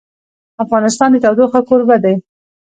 افغانستان 0.63 1.09
د 1.13 1.17
تودوخه 1.23 1.61
کوربه 1.67 1.97
دی. 2.03 2.15